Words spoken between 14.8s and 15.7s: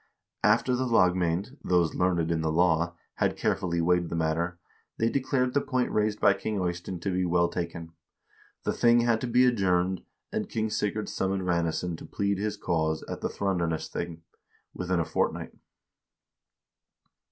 a fortnight.